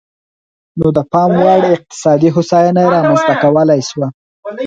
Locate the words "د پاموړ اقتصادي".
0.97-2.29